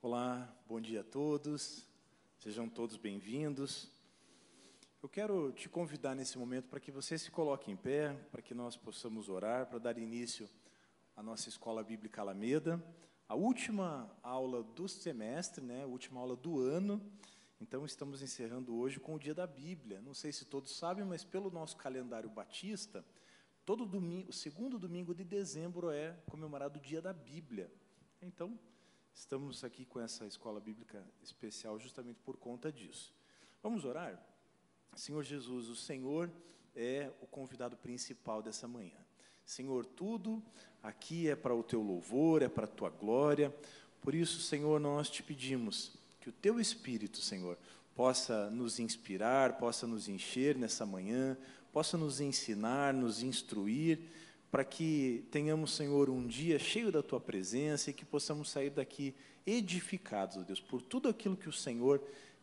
[0.00, 1.84] Olá, bom dia a todos,
[2.38, 3.90] sejam todos bem-vindos.
[5.02, 8.54] Eu quero te convidar nesse momento para que você se coloque em pé, para que
[8.54, 10.48] nós possamos orar, para dar início
[11.16, 12.80] à nossa Escola Bíblica Alameda,
[13.28, 17.02] a última aula do semestre, né, a última aula do ano.
[17.60, 20.00] Então, estamos encerrando hoje com o Dia da Bíblia.
[20.00, 23.04] Não sei se todos sabem, mas pelo nosso calendário batista,
[23.64, 27.68] todo domingo, o segundo domingo de dezembro é comemorado o Dia da Bíblia.
[28.22, 28.56] Então,
[29.18, 33.12] Estamos aqui com essa escola bíblica especial justamente por conta disso.
[33.60, 34.16] Vamos orar?
[34.94, 36.30] Senhor Jesus, o Senhor
[36.74, 38.96] é o convidado principal dessa manhã.
[39.44, 40.40] Senhor, tudo
[40.80, 43.52] aqui é para o teu louvor, é para a tua glória.
[44.00, 47.58] Por isso, Senhor, nós te pedimos que o teu Espírito, Senhor,
[47.96, 51.36] possa nos inspirar, possa nos encher nessa manhã,
[51.72, 53.98] possa nos ensinar, nos instruir
[54.50, 59.14] para que tenhamos, Senhor, um dia cheio da tua presença e que possamos sair daqui
[59.46, 62.02] edificados, Deus, por tudo aquilo que o Senhor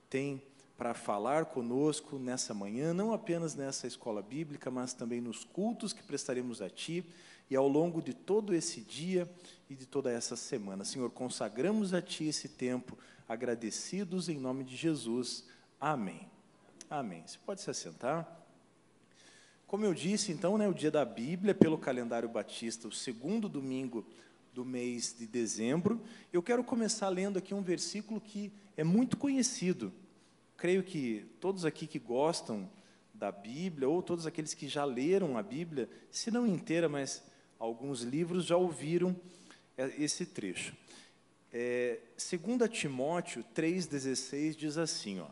[0.10, 0.42] tem
[0.78, 6.04] para falar conosco nessa manhã, não apenas nessa escola bíblica, mas também nos cultos que
[6.04, 7.04] prestaremos a Ti
[7.50, 9.30] e ao longo de todo esse dia
[9.70, 10.84] e de toda essa semana.
[10.84, 15.46] Senhor, consagramos a Ti esse tempo, agradecidos em nome de Jesus.
[15.80, 16.28] Amém.
[16.90, 17.24] Amém.
[17.26, 18.45] Você pode se assentar.
[19.76, 24.06] Como eu disse, então, né, o dia da Bíblia, pelo calendário batista, o segundo domingo
[24.54, 26.02] do mês de dezembro.
[26.32, 29.92] Eu quero começar lendo aqui um versículo que é muito conhecido.
[30.56, 32.70] Creio que todos aqui que gostam
[33.14, 37.22] da Bíblia, ou todos aqueles que já leram a Bíblia, se não inteira, mas
[37.60, 39.14] alguns livros já ouviram
[39.78, 40.74] é, esse trecho.
[41.52, 45.28] É, 2 Timóteo 3,16 diz assim: ó,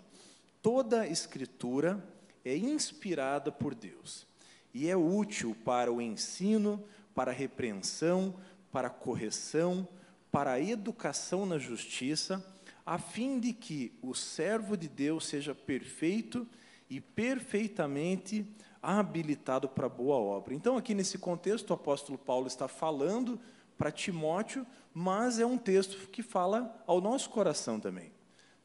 [0.61, 2.05] toda escritura
[2.44, 4.33] é inspirada por Deus
[4.73, 8.35] e é útil para o ensino, para a repreensão,
[8.71, 9.88] para a correção,
[10.31, 12.43] para a educação na justiça,
[12.85, 16.47] a fim de que o servo de Deus seja perfeito
[16.89, 18.45] e perfeitamente
[18.81, 20.53] habilitado para boa obra.
[20.53, 23.39] Então, aqui nesse contexto, o apóstolo Paulo está falando
[23.78, 28.12] para Timóteo, mas é um texto que fala ao nosso coração também.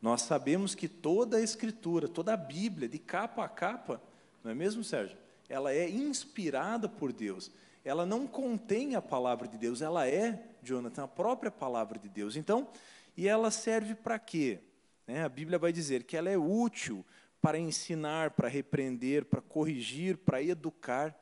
[0.01, 4.03] Nós sabemos que toda a Escritura, toda a Bíblia, de capa a capa,
[4.43, 5.17] não é mesmo, Sérgio?
[5.49, 7.51] Ela é inspirada por Deus.
[7.85, 12.37] Ela não contém a palavra de Deus, ela é, Jonathan, a própria palavra de Deus.
[12.37, 12.69] Então,
[13.17, 14.61] e ela serve para quê?
[15.07, 17.05] Né, a Bíblia vai dizer que ela é útil
[17.41, 21.17] para ensinar, para repreender, para corrigir, para educar.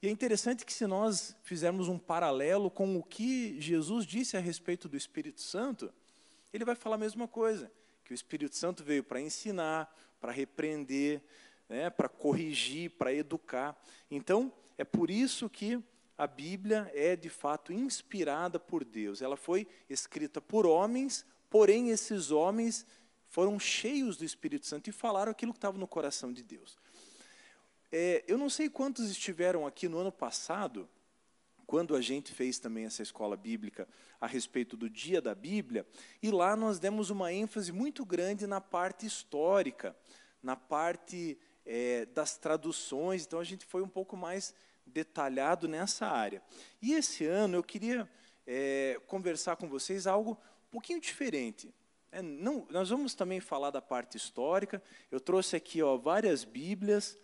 [0.00, 4.40] E é interessante que, se nós fizermos um paralelo com o que Jesus disse a
[4.40, 5.92] respeito do Espírito Santo,
[6.52, 7.70] ele vai falar a mesma coisa,
[8.04, 11.22] que o Espírito Santo veio para ensinar, para repreender,
[11.68, 13.76] né, para corrigir, para educar.
[14.10, 15.82] Então, é por isso que
[16.16, 19.20] a Bíblia é de fato inspirada por Deus.
[19.20, 22.86] Ela foi escrita por homens, porém esses homens
[23.28, 26.78] foram cheios do Espírito Santo e falaram aquilo que estava no coração de Deus.
[27.92, 30.88] É, eu não sei quantos estiveram aqui no ano passado
[31.66, 33.88] quando a gente fez também essa escola bíblica
[34.20, 35.84] a respeito do dia da Bíblia,
[36.22, 39.96] e lá nós demos uma ênfase muito grande na parte histórica,
[40.42, 44.54] na parte é, das traduções, então a gente foi um pouco mais
[44.86, 46.40] detalhado nessa área.
[46.80, 48.08] E esse ano eu queria
[48.46, 50.38] é, conversar com vocês algo
[50.68, 51.74] um pouquinho diferente.
[52.12, 54.80] É, não, nós vamos também falar da parte histórica.
[55.10, 57.18] Eu trouxe aqui ó, várias Bíblias,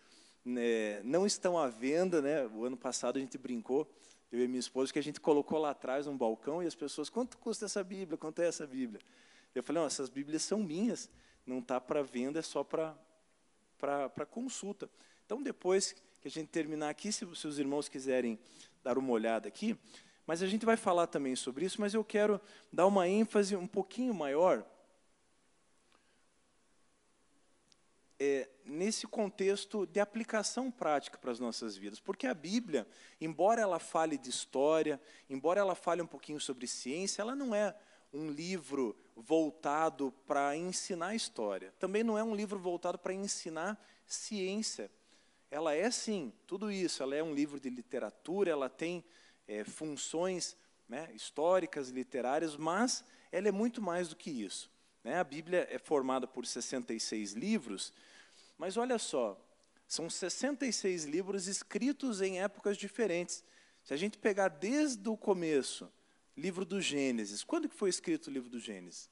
[0.45, 2.21] né, não estão à venda.
[2.21, 2.45] Né?
[2.49, 3.89] O ano passado a gente brincou
[4.33, 7.11] eu e minha esposa, que a gente colocou lá atrás um balcão e as pessoas,
[7.11, 8.17] quanto custa essa Bíblia?
[8.17, 8.99] Quanto é essa Bíblia?
[9.55, 11.11] Eu falei, essas Bíblias são minhas,
[11.47, 12.97] não está para venda, é só para
[14.31, 14.89] consulta.
[15.25, 18.39] Então, depois que a gente terminar aqui, se, se os irmãos quiserem
[18.83, 19.77] dar uma olhada aqui,
[20.27, 22.41] mas a gente vai falar também sobre isso, mas eu quero
[22.73, 24.65] dar uma ênfase um pouquinho maior
[28.21, 31.99] é, nesse contexto de aplicação prática para as nossas vidas.
[31.99, 32.87] Porque a Bíblia,
[33.21, 37.75] embora ela fale de história, embora ela fale um pouquinho sobre ciência, ela não é
[38.13, 41.73] um livro voltado para ensinar história.
[41.79, 44.91] Também não é um livro voltado para ensinar ciência.
[45.51, 47.03] Ela é, sim, tudo isso.
[47.03, 49.05] Ela é um livro de literatura, ela tem
[49.47, 50.57] é, funções
[50.89, 54.71] né, históricas, literárias, mas ela é muito mais do que isso.
[55.03, 55.19] Né?
[55.19, 57.93] A Bíblia é formada por 66 livros,
[58.59, 59.39] mas olha só,
[59.89, 63.45] são 66 livros escritos em épocas diferentes.
[63.83, 65.91] Se a gente pegar desde o começo,
[66.37, 69.11] livro do Gênesis, quando que foi escrito o livro do Gênesis?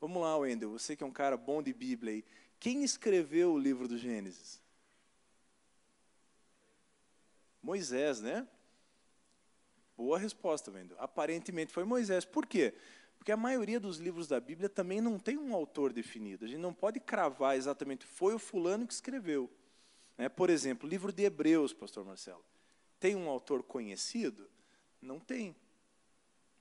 [0.00, 2.24] Vamos lá, Wendel, você que é um cara bom de Bíblia aí.
[2.58, 4.60] Quem escreveu o livro do Gênesis?
[7.62, 8.46] Moisés, né?
[9.96, 10.96] Boa resposta, Wendel.
[10.98, 12.24] Aparentemente foi Moisés.
[12.24, 12.74] Por quê?
[13.18, 16.46] Porque a maioria dos livros da Bíblia também não tem um autor definido.
[16.46, 19.50] A gente não pode cravar exatamente, foi o fulano que escreveu.
[20.16, 20.26] Né?
[20.30, 22.42] Por exemplo, o livro de Hebreus, pastor Marcelo.
[22.98, 24.48] Tem um autor conhecido?
[25.02, 25.54] Não tem.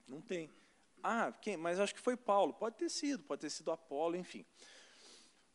[0.10, 0.50] Não tem.
[1.02, 1.56] Ah, quem?
[1.56, 2.54] mas acho que foi Paulo.
[2.54, 4.46] Pode ter sido, pode ter sido Apolo, enfim.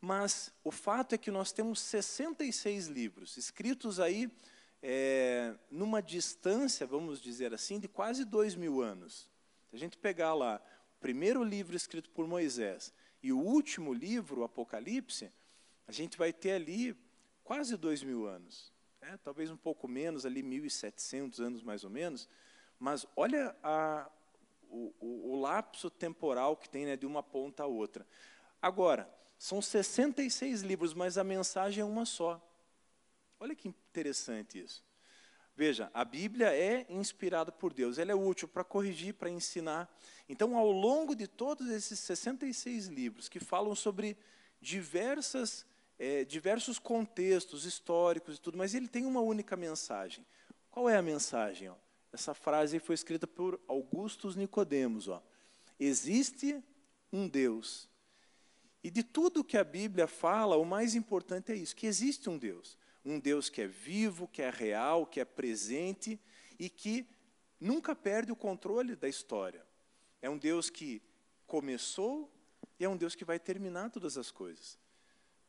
[0.00, 4.30] Mas o fato é que nós temos 66 livros, escritos aí
[4.82, 9.30] é, numa distância, vamos dizer assim, de quase dois mil anos.
[9.70, 10.60] Se a gente pegar lá
[10.98, 12.92] o primeiro livro escrito por Moisés
[13.22, 15.32] e o último livro, o Apocalipse,
[15.86, 16.94] a gente vai ter ali
[17.42, 18.72] quase dois mil anos.
[19.00, 22.28] É, talvez um pouco menos, ali 1.700 anos mais ou menos.
[22.78, 24.10] Mas olha a,
[24.74, 28.04] o, o, o, lapso temporal que tem né, de uma ponta a outra.
[28.60, 32.42] Agora, são 66 livros, mas a mensagem é uma só.
[33.38, 34.82] Olha que interessante isso.
[35.56, 39.88] Veja, a Bíblia é inspirada por Deus, ela é útil para corrigir, para ensinar.
[40.28, 44.16] Então, ao longo de todos esses 66 livros que falam sobre
[44.60, 45.64] diversas,
[45.96, 50.26] é, diversos contextos históricos e tudo, mas ele tem uma única mensagem.
[50.68, 51.68] Qual é a mensagem?
[51.68, 51.76] Ó?
[52.14, 55.08] Essa frase foi escrita por Augustus Nicodemos.
[55.08, 55.22] Ó.
[55.78, 56.62] Existe
[57.12, 57.88] um Deus
[58.84, 62.36] e de tudo que a Bíblia fala, o mais importante é isso: que existe um
[62.36, 62.76] Deus.
[63.02, 66.20] Um Deus que é vivo, que é real, que é presente
[66.58, 67.06] e que
[67.58, 69.66] nunca perde o controle da história.
[70.20, 71.02] É um Deus que
[71.46, 72.30] começou
[72.78, 74.78] e é um Deus que vai terminar todas as coisas.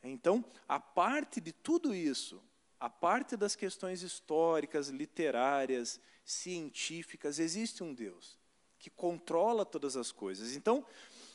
[0.01, 2.41] Então, a parte de tudo isso,
[2.79, 8.37] a parte das questões históricas, literárias, científicas, existe um Deus
[8.77, 10.55] que controla todas as coisas.
[10.55, 10.85] Então,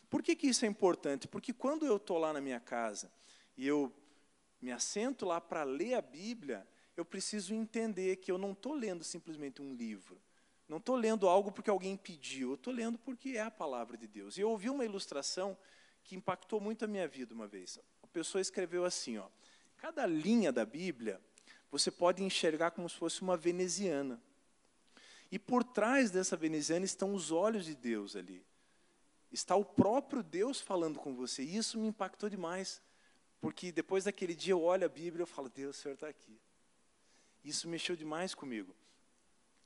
[0.09, 1.27] por que, que isso é importante?
[1.27, 3.11] Porque quando eu estou lá na minha casa
[3.57, 3.93] e eu
[4.61, 6.67] me assento lá para ler a Bíblia,
[6.97, 10.21] eu preciso entender que eu não estou lendo simplesmente um livro.
[10.69, 14.07] Não estou lendo algo porque alguém pediu, eu estou lendo porque é a palavra de
[14.07, 14.37] Deus.
[14.37, 15.57] E eu ouvi uma ilustração
[16.05, 17.79] que impactou muito a minha vida uma vez.
[18.03, 19.29] A pessoa escreveu assim, ó,
[19.77, 21.21] cada linha da Bíblia
[21.71, 24.21] você pode enxergar como se fosse uma veneziana.
[25.31, 28.45] E por trás dessa veneziana estão os olhos de Deus ali.
[29.31, 31.43] Está o próprio Deus falando com você.
[31.45, 32.83] E isso me impactou demais.
[33.41, 36.37] Porque depois daquele dia eu olho a Bíblia e falo, Deus, o Senhor está aqui.
[37.45, 38.75] Isso mexeu demais comigo.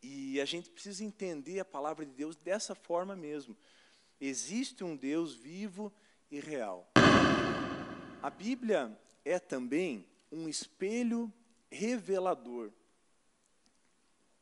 [0.03, 3.57] E a gente precisa entender a palavra de Deus dessa forma mesmo.
[4.21, 5.91] Existe um Deus vivo
[6.31, 6.87] e real.
[8.23, 11.33] A Bíblia é também um espelho
[11.75, 12.71] revelador.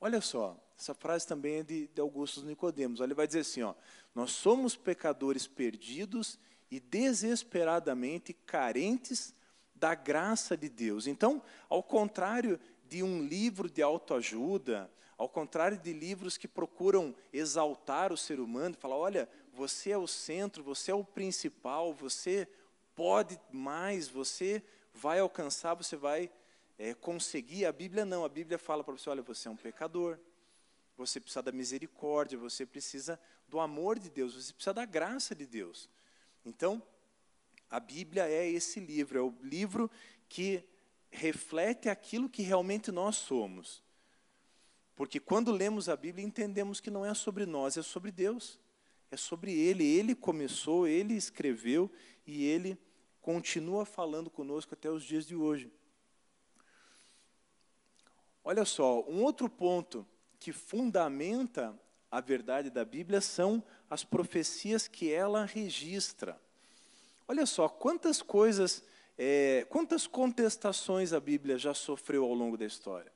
[0.00, 3.00] Olha só, essa frase também é de, de Augusto Nicodemos.
[3.00, 3.74] Ele vai dizer assim, ó,
[4.14, 6.38] nós somos pecadores perdidos
[6.70, 9.34] e desesperadamente carentes
[9.74, 11.06] da graça de Deus.
[11.06, 12.58] Então, ao contrário
[12.88, 18.76] de um livro de autoajuda, ao contrário de livros que procuram exaltar o ser humano,
[18.76, 22.48] falar, olha, você é o centro, você é o principal, você
[22.94, 24.62] pode mais, você
[24.92, 26.30] vai alcançar, você vai
[26.78, 27.64] é, conseguir.
[27.66, 30.18] A Bíblia não, a Bíblia fala para você, olha, você é um pecador,
[30.96, 35.46] você precisa da misericórdia, você precisa do amor de Deus, você precisa da graça de
[35.46, 35.88] Deus.
[36.44, 36.82] Então,
[37.70, 39.90] a Bíblia é esse livro, é o livro
[40.28, 40.62] que
[41.10, 43.82] reflete aquilo que realmente nós somos.
[44.94, 48.60] Porque quando lemos a Bíblia, entendemos que não é sobre nós, é sobre Deus.
[49.10, 49.84] É sobre Ele.
[49.84, 51.90] Ele começou, Ele escreveu
[52.26, 52.78] e Ele
[53.20, 55.70] continua falando conosco até os dias de hoje.
[58.44, 60.06] Olha só, um outro ponto
[60.38, 61.78] que fundamenta
[62.10, 66.40] a verdade da Bíblia são as profecias que ela registra.
[67.28, 68.82] Olha só, quantas coisas,
[69.16, 73.12] é, quantas contestações a Bíblia já sofreu ao longo da história.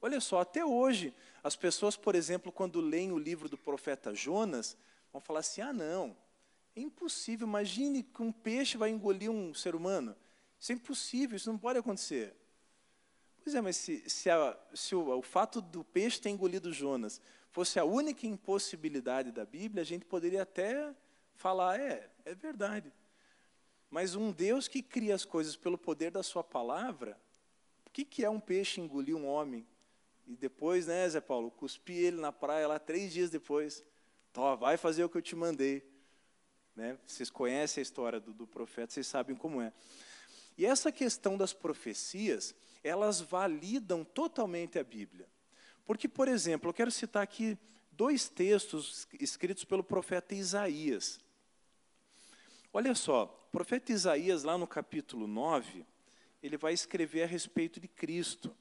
[0.00, 4.76] Olha só, até hoje, as pessoas, por exemplo, quando leem o livro do profeta Jonas,
[5.12, 6.16] vão falar assim: ah, não,
[6.76, 10.14] é impossível, imagine que um peixe vai engolir um ser humano.
[10.60, 12.34] Isso é impossível, isso não pode acontecer.
[13.42, 17.20] Pois é, mas se, se, a, se o, o, fato do peixe ter engolido Jonas
[17.50, 20.94] fosse a única impossibilidade da Bíblia, a gente poderia até
[21.34, 22.92] falar, é, é verdade.
[23.90, 27.18] Mas um Deus que cria as coisas pelo poder da sua palavra,
[27.86, 29.66] o que, que é um peixe engolir um homem?
[30.26, 33.82] E depois, né, Zé Paulo, cuspi ele na praia lá três dias depois.
[34.30, 35.82] Tó, vai fazer o que eu te mandei.
[36.76, 36.98] Né?
[37.06, 39.72] Vocês conhecem a história do, do profeta, vocês sabem como é.
[40.56, 42.54] E essa questão das profecias,
[42.88, 45.28] elas validam totalmente a Bíblia.
[45.84, 47.56] Porque, por exemplo, eu quero citar aqui
[47.92, 51.20] dois textos escritos pelo profeta Isaías.
[52.72, 55.84] Olha só, o profeta Isaías, lá no capítulo 9,
[56.42, 58.54] ele vai escrever a respeito de Cristo.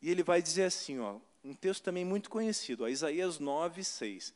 [0.00, 4.34] E ele vai dizer assim, ó, um texto também muito conhecido, ó, Isaías 9, 6.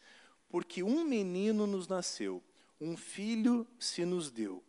[0.49, 2.43] porque um menino nos nasceu,
[2.81, 4.63] um filho se nos deu.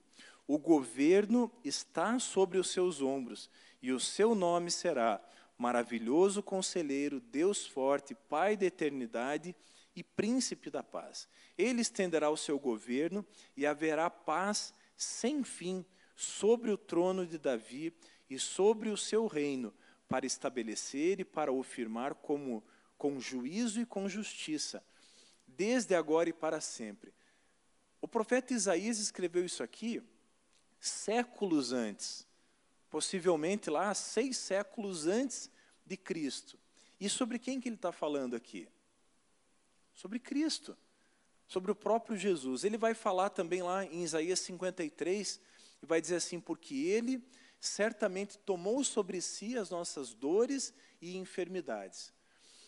[0.48, 3.50] O governo está sobre os seus ombros,
[3.82, 5.22] e o seu nome será
[5.58, 9.56] Maravilhoso Conselheiro, Deus Forte, Pai da Eternidade
[9.96, 11.28] e Príncipe da Paz.
[11.58, 15.86] Ele estenderá o seu governo e haverá paz sem fim
[16.16, 17.94] sobre o trono de Davi
[18.30, 19.74] e sobre o seu reino,
[20.08, 22.64] para estabelecer e para o firmar como
[22.98, 24.84] com juízo e com justiça,
[25.48, 27.14] desde agora e para sempre.
[28.02, 30.02] O profeta Isaías escreveu isso aqui
[30.80, 32.28] séculos antes,
[32.92, 35.50] possivelmente lá seis séculos antes
[35.86, 36.60] de Cristo.
[37.00, 38.68] E sobre quem que ele está falando aqui?
[39.94, 40.78] Sobre Cristo,
[41.48, 42.64] sobre o próprio Jesus.
[42.64, 45.40] Ele vai falar também lá em Isaías 53,
[45.82, 47.24] e vai dizer assim: porque ele
[47.60, 52.14] certamente tomou sobre si as nossas dores e enfermidades.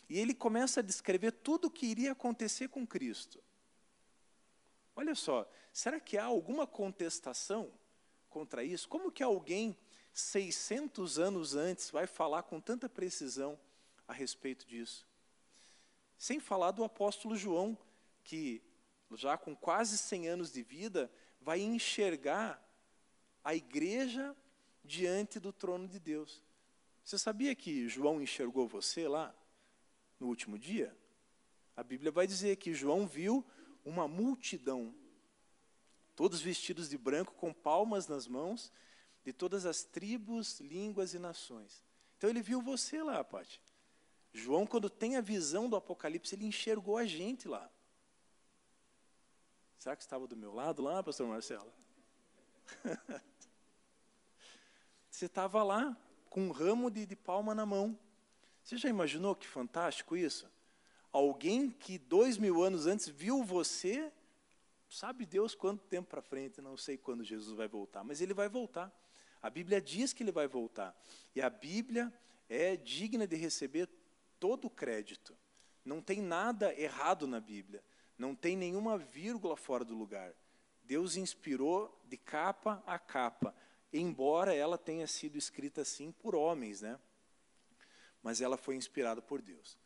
[0.09, 3.43] E ele começa a descrever tudo o que iria acontecer com Cristo.
[4.95, 7.71] Olha só, será que há alguma contestação
[8.29, 8.87] contra isso?
[8.87, 9.77] Como que alguém
[10.13, 13.59] 600 anos antes vai falar com tanta precisão
[14.07, 15.07] a respeito disso?
[16.17, 17.77] Sem falar do apóstolo João,
[18.23, 18.61] que
[19.11, 22.61] já com quase 100 anos de vida, vai enxergar
[23.43, 24.35] a igreja
[24.83, 26.41] diante do trono de Deus.
[27.03, 29.35] Você sabia que João enxergou você lá
[30.19, 30.95] no último dia?
[31.75, 33.45] A Bíblia vai dizer que João viu
[33.83, 34.95] uma multidão,
[36.15, 38.71] todos vestidos de branco, com palmas nas mãos,
[39.23, 41.83] de todas as tribos, línguas e nações.
[42.17, 43.61] Então ele viu você lá, Pati.
[44.33, 47.69] João, quando tem a visão do Apocalipse, ele enxergou a gente lá.
[49.77, 51.71] Será que estava do meu lado lá, pastor Marcelo?
[55.09, 55.95] Você estava lá
[56.29, 57.97] com um ramo de, de palma na mão.
[58.63, 60.49] Você já imaginou que fantástico isso?
[61.11, 64.11] Alguém que dois mil anos antes viu você,
[64.89, 68.49] sabe Deus quanto tempo para frente, não sei quando Jesus vai voltar, mas ele vai
[68.49, 68.91] voltar.
[69.43, 70.99] A Bíblia diz que ele vai voltar.
[71.35, 72.11] E a Bíblia
[72.49, 73.87] é digna de receber
[74.39, 75.37] todo o crédito.
[75.85, 77.83] Não tem nada errado na Bíblia.
[78.17, 80.33] Não tem nenhuma vírgula fora do lugar.
[80.83, 83.53] Deus inspirou de capa a capa
[83.93, 86.99] embora ela tenha sido escrita assim por homens, né?
[88.21, 89.77] Mas ela foi inspirada por Deus.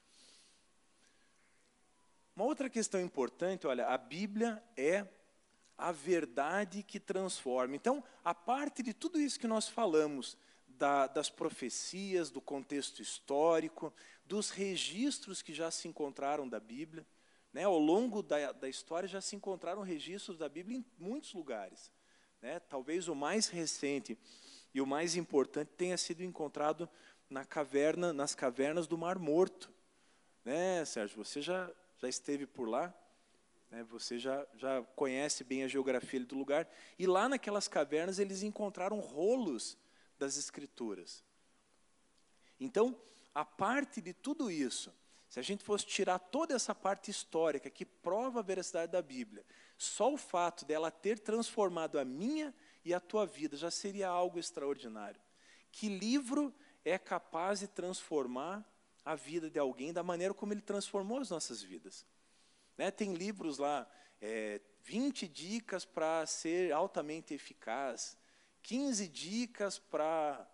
[2.35, 5.05] Uma outra questão importante, olha, a Bíblia é
[5.77, 7.75] a verdade que transforma.
[7.75, 10.37] Então, a parte de tudo isso que nós falamos,
[10.77, 13.93] da, das profecias, do contexto histórico,
[14.25, 17.05] dos registros que já se encontraram da Bíblia,
[17.51, 21.91] né, ao longo da, da história já se encontraram registros da Bíblia em muitos lugares.
[22.41, 22.59] Né?
[22.59, 24.17] Talvez o mais recente
[24.73, 26.87] e o mais importante tenha sido encontrado
[27.29, 29.71] na caverna, nas cavernas do Mar Morto.
[30.45, 31.23] Né, Sérgio?
[31.23, 32.93] Você já, já esteve por lá?
[33.69, 33.83] Né?
[33.83, 36.67] Você já, já conhece bem a geografia do lugar.
[36.97, 39.77] E lá naquelas cavernas eles encontraram rolos
[40.17, 41.23] das Escrituras.
[42.59, 42.99] Então,
[43.33, 44.91] a parte de tudo isso,
[45.29, 49.45] se a gente fosse tirar toda essa parte histórica que prova a veracidade da Bíblia,
[49.77, 54.39] só o fato dela ter transformado a minha e a tua vida já seria algo
[54.39, 55.21] extraordinário.
[55.71, 58.65] Que livro é capaz de transformar
[59.05, 62.05] a vida de alguém da maneira como ele transformou as nossas vidas?
[62.77, 62.91] Né?
[62.91, 63.87] Tem livros lá,
[64.21, 68.17] é, 20 dicas para ser altamente eficaz,
[68.63, 70.47] 15 dicas para,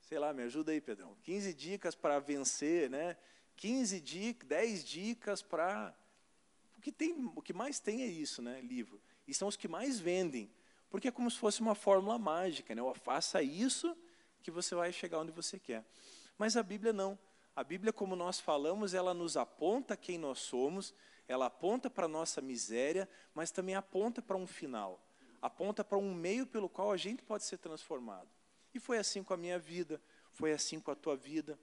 [0.00, 3.16] sei lá, me ajuda aí, Pedrão, 15 dicas para vencer, né?
[3.56, 5.94] 15 dicas, 10 dicas para
[6.86, 9.02] que, tem, o que mais tem é isso, né, livro.
[9.26, 10.48] E são os que mais vendem,
[10.88, 12.82] porque é como se fosse uma fórmula mágica, né?
[13.02, 13.96] faça isso
[14.40, 15.84] que você vai chegar onde você quer.
[16.38, 17.18] Mas a Bíblia não.
[17.56, 20.94] A Bíblia, como nós falamos, ela nos aponta quem nós somos,
[21.28, 25.02] ela aponta para a nossa miséria, mas também aponta para um final.
[25.42, 28.28] Aponta para um meio pelo qual a gente pode ser transformado.
[28.72, 30.00] E foi assim com a minha vida,
[30.32, 31.58] foi assim com a tua vida.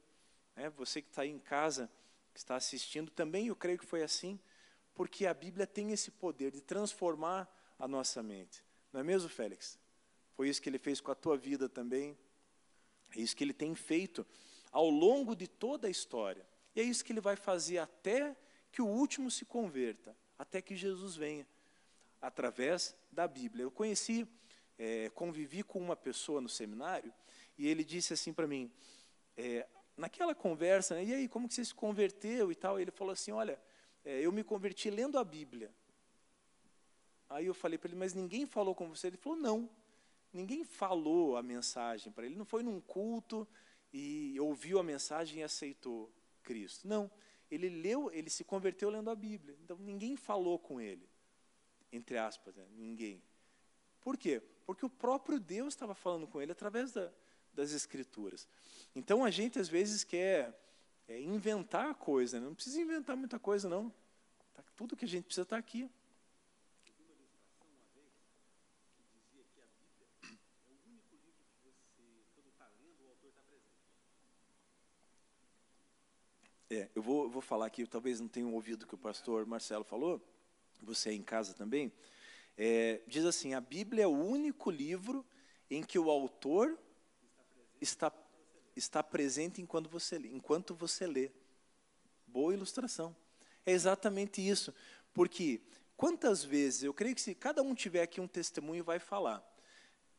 [0.56, 1.90] É, você que está aí em casa,
[2.34, 4.40] que está assistindo, também eu creio que foi assim
[4.94, 8.64] porque a Bíblia tem esse poder de transformar a nossa mente.
[8.92, 9.80] Não é mesmo, Félix?
[10.36, 12.18] Foi isso que ele fez com a tua vida também.
[13.16, 14.26] É isso que ele tem feito
[14.72, 16.46] ao longo de toda a história.
[16.76, 18.36] E é isso que ele vai fazer até
[18.74, 21.48] que o último se converta, até que Jesus venha,
[22.20, 23.64] através da Bíblia.
[23.64, 24.28] Eu conheci,
[24.80, 27.14] é, convivi com uma pessoa no seminário,
[27.56, 28.72] e ele disse assim para mim,
[29.38, 32.80] é, naquela conversa, né, e aí, como que você se converteu e tal?
[32.80, 33.62] Ele falou assim, olha,
[34.04, 35.72] é, eu me converti lendo a Bíblia.
[37.30, 39.08] Aí eu falei para ele, mas ninguém falou com você?
[39.08, 39.70] Ele falou, não.
[40.32, 42.36] Ninguém falou a mensagem para ele.
[42.36, 43.48] Não foi num culto
[43.94, 46.12] e ouviu a mensagem e aceitou
[46.42, 46.88] Cristo.
[46.88, 47.10] Não.
[47.54, 49.56] Ele leu, ele se converteu lendo a Bíblia.
[49.64, 51.08] Então ninguém falou com ele,
[51.92, 52.66] entre aspas, né?
[52.72, 53.22] ninguém.
[54.02, 54.42] Por quê?
[54.66, 57.12] Porque o próprio Deus estava falando com ele através da,
[57.54, 58.48] das Escrituras.
[58.96, 60.58] Então a gente às vezes quer
[61.08, 62.46] é, inventar coisa, né?
[62.48, 63.94] não precisa inventar muita coisa, não.
[64.54, 65.90] Tá, tudo que a gente precisa está aqui.
[76.74, 79.84] É, eu vou, vou falar aqui, talvez não tenham ouvido o que o pastor Marcelo
[79.84, 80.20] falou,
[80.82, 81.92] você em casa também.
[82.58, 85.24] É, diz assim: a Bíblia é o único livro
[85.70, 86.76] em que o autor
[87.80, 88.12] está,
[88.76, 91.30] está presente enquanto você, enquanto você lê.
[92.26, 93.16] Boa ilustração.
[93.64, 94.74] É exatamente isso.
[95.14, 95.62] Porque
[95.96, 99.48] quantas vezes, eu creio que se cada um tiver aqui um testemunho, vai falar.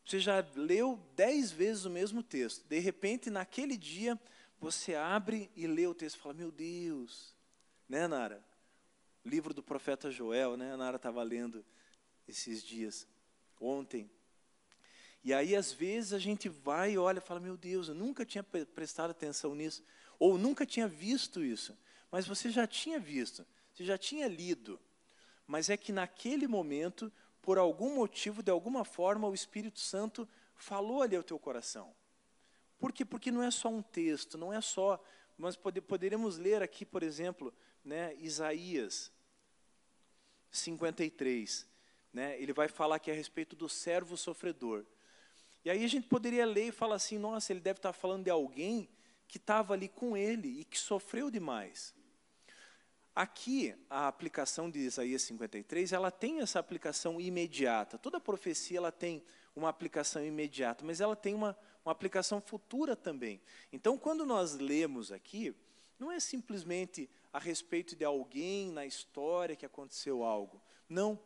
[0.05, 2.65] Você já leu dez vezes o mesmo texto.
[2.69, 4.17] De repente, naquele dia,
[4.61, 7.35] você abre e lê o texto e fala, meu Deus,
[7.89, 8.45] né, Nara?
[9.25, 10.73] Livro do profeta Joel, né?
[10.73, 11.65] A Nara estava lendo
[12.27, 13.07] esses dias,
[13.61, 14.11] ontem.
[15.23, 18.27] E aí, às vezes, a gente vai e olha e fala, meu Deus, eu nunca
[18.27, 19.83] tinha prestado atenção nisso,
[20.19, 21.77] ou nunca tinha visto isso.
[22.11, 24.79] Mas você já tinha visto, você já tinha lido.
[25.47, 31.03] Mas é que naquele momento, por algum motivo, de alguma forma, o Espírito Santo falou
[31.03, 31.95] ali ao teu coração.
[32.79, 33.05] Por quê?
[33.05, 35.03] Porque não é só um texto, não é só.
[35.37, 37.53] Mas pode, poderíamos ler aqui, por exemplo,
[37.85, 39.13] né, Isaías
[40.51, 41.67] 53.
[42.13, 44.85] Né, ele vai falar aqui a respeito do servo sofredor.
[45.65, 48.31] E aí a gente poderia ler e falar assim: nossa, ele deve estar falando de
[48.31, 48.89] alguém
[49.27, 51.95] que estava ali com ele e que sofreu demais.
[53.15, 57.97] Aqui, a aplicação de Isaías 53, ela tem essa aplicação imediata.
[57.97, 59.23] Toda profecia ela tem
[59.55, 63.41] uma aplicação imediata, mas ela tem uma, uma aplicação futura também.
[63.73, 65.55] Então, quando nós lemos aqui,
[65.99, 70.61] não é simplesmente a respeito de alguém na história que aconteceu algo.
[70.89, 71.19] Não,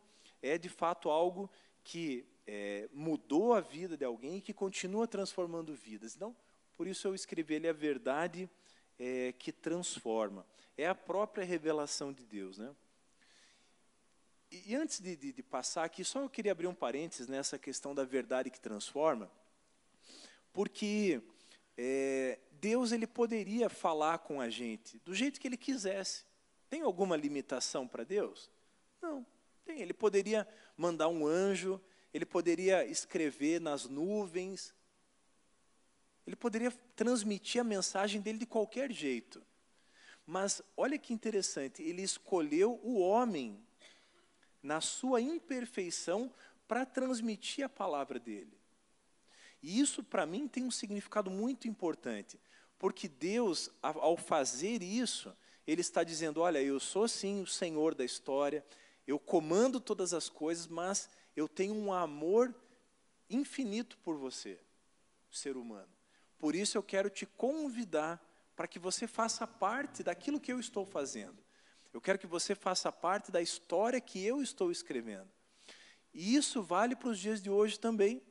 [0.43, 1.49] é de fato algo
[1.85, 6.17] que é, mudou a vida de alguém e que continua transformando vidas.
[6.17, 6.35] Então,
[6.77, 8.51] por isso eu escrevi ele a verdade
[8.99, 10.45] é, que transforma.
[10.77, 12.75] É a própria revelação de Deus, né?
[14.51, 17.59] E, e antes de, de, de passar aqui, só eu queria abrir um parênteses nessa
[17.59, 19.31] questão da verdade que transforma
[20.53, 21.21] porque
[21.77, 26.25] é, Deus ele poderia falar com a gente do jeito que ele quisesse.
[26.69, 28.51] Tem alguma limitação para Deus?
[29.01, 29.25] Não,
[29.65, 29.81] tem.
[29.81, 31.81] Ele poderia mandar um anjo,
[32.13, 34.75] ele poderia escrever nas nuvens,
[36.27, 39.43] ele poderia transmitir a mensagem dele de qualquer jeito.
[40.27, 43.59] Mas olha que interessante, ele escolheu o homem
[44.63, 46.31] na sua imperfeição
[46.67, 48.58] para transmitir a palavra dele.
[49.63, 52.39] E isso, para mim, tem um significado muito importante,
[52.79, 55.35] porque Deus, ao fazer isso,
[55.67, 58.65] Ele está dizendo: olha, eu sou sim o Senhor da história,
[59.07, 62.55] eu comando todas as coisas, mas eu tenho um amor
[63.29, 64.59] infinito por você,
[65.31, 65.89] ser humano.
[66.39, 70.85] Por isso eu quero te convidar para que você faça parte daquilo que eu estou
[70.85, 71.37] fazendo.
[71.93, 75.29] Eu quero que você faça parte da história que eu estou escrevendo.
[76.13, 78.23] E isso vale para os dias de hoje também.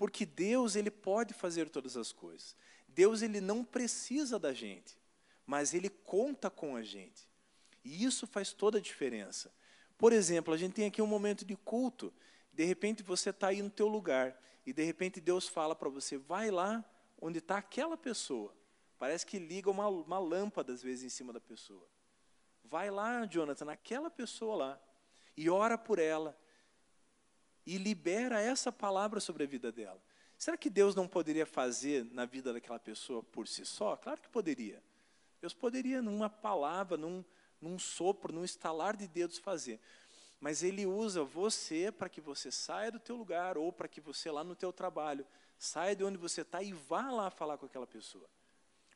[0.00, 2.56] Porque Deus, ele pode fazer todas as coisas.
[2.88, 4.98] Deus, ele não precisa da gente,
[5.44, 7.28] mas ele conta com a gente.
[7.84, 9.52] E isso faz toda a diferença.
[9.98, 12.10] Por exemplo, a gente tem aqui um momento de culto.
[12.50, 16.16] De repente você está aí no teu lugar e de repente Deus fala para você,
[16.16, 16.82] vai lá
[17.20, 18.56] onde está aquela pessoa.
[18.98, 21.86] Parece que liga uma, uma lâmpada às vezes em cima da pessoa.
[22.64, 24.82] Vai lá, Jonathan, naquela pessoa lá
[25.36, 26.34] e ora por ela
[27.70, 30.02] e libera essa palavra sobre a vida dela.
[30.36, 33.96] Será que Deus não poderia fazer na vida daquela pessoa por si só?
[33.96, 34.82] Claro que poderia.
[35.40, 37.24] Deus poderia, numa palavra, num,
[37.60, 39.78] num sopro, num estalar de dedos, fazer.
[40.40, 44.32] Mas Ele usa você para que você saia do teu lugar ou para que você
[44.32, 45.24] lá no teu trabalho
[45.56, 48.28] saia de onde você está e vá lá falar com aquela pessoa.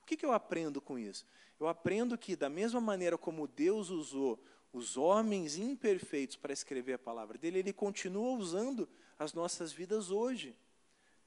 [0.03, 1.25] O que, que eu aprendo com isso?
[1.61, 4.43] Eu aprendo que, da mesma maneira como Deus usou
[4.75, 10.59] os homens imperfeitos para escrever a palavra dele, ele continua usando as nossas vidas hoje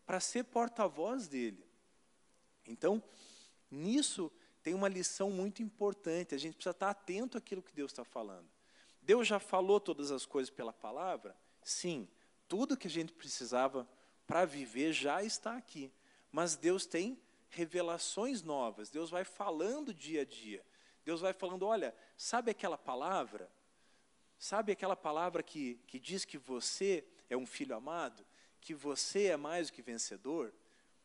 [0.06, 1.66] para ser porta-voz dele.
[2.68, 3.02] Então,
[3.72, 4.30] nisso
[4.62, 8.50] tem uma lição muito importante, a gente precisa estar atento àquilo que Deus está falando.
[9.02, 11.34] Deus já falou todas as coisas pela palavra?
[11.64, 12.06] Sim,
[12.50, 13.88] tudo que a gente precisava
[14.26, 15.90] para viver já está aqui.
[16.30, 17.18] Mas Deus tem
[17.50, 20.66] revelações novas, Deus vai falando dia a dia.
[21.08, 23.50] Deus vai falando: olha, sabe aquela palavra?
[24.38, 28.26] Sabe aquela palavra que, que diz que você é um filho amado?
[28.60, 30.54] Que você é mais do que vencedor?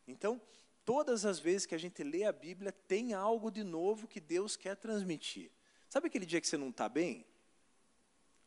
[0.05, 0.41] Então,
[0.83, 4.57] todas as vezes que a gente lê a Bíblia, tem algo de novo que Deus
[4.57, 5.49] quer transmitir.
[5.87, 7.25] Sabe aquele dia que você não está bem?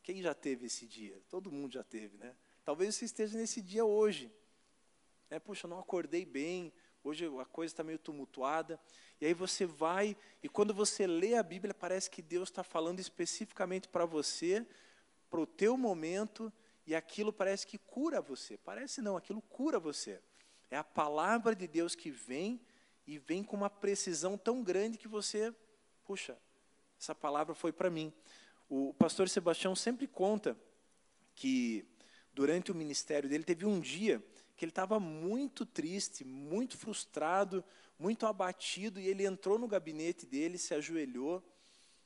[0.03, 1.19] Quem já teve esse dia?
[1.27, 2.35] Todo mundo já teve, né?
[2.63, 4.31] Talvez você esteja nesse dia hoje.
[5.27, 6.71] É, Puxa, não acordei bem,
[7.07, 8.79] hoje a coisa está meio tumultuada.
[9.19, 12.99] E aí você vai, e quando você lê a Bíblia, parece que Deus está falando
[12.99, 14.65] especificamente para você,
[15.29, 16.51] para o teu momento,
[16.85, 18.57] e aquilo parece que cura você.
[18.57, 20.19] Parece não, aquilo cura você.
[20.69, 22.61] É a palavra de Deus que vem,
[23.05, 25.55] e vem com uma precisão tão grande que você,
[26.03, 26.37] puxa,
[26.99, 28.11] essa palavra foi para mim.
[28.67, 30.57] O pastor Sebastião sempre conta
[31.33, 31.87] que
[32.33, 34.21] durante o ministério dele teve um dia
[34.57, 37.63] que ele estava muito triste, muito frustrado,
[37.97, 41.43] muito abatido, e ele entrou no gabinete dele, se ajoelhou